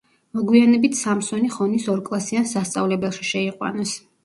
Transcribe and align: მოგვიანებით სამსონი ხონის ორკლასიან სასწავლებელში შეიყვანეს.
მოგვიანებით 0.37 0.97
სამსონი 0.99 1.51
ხონის 1.57 1.85
ორკლასიან 1.95 2.51
სასწავლებელში 2.55 3.31
შეიყვანეს. 3.35 3.97